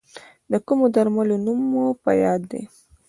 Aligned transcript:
د 0.51 0.53
کومو 0.65 0.85
درملو 0.95 1.35
نوم 1.45 1.59
مو 1.71 1.85
په 2.03 2.11
یاد 2.23 2.41
دی؟ 2.51 2.63